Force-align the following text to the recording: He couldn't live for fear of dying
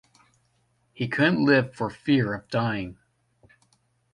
He 0.93 1.07
couldn't 1.07 1.45
live 1.45 1.75
for 1.75 1.91
fear 1.91 2.33
of 2.33 2.47
dying 2.49 2.97